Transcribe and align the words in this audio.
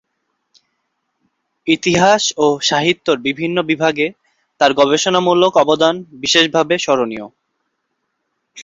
ইতিহাস 1.67 2.23
ও 2.37 2.47
সাহিত্যের 2.61 3.17
বিভিন্ন 3.27 3.57
বিভাগে 3.63 4.07
তার 4.61 4.71
গবেষণামূলক 4.73 5.51
অবদান 5.57 5.95
বিশেষভাবে 6.21 6.75
স্মরণীয়। 6.77 7.25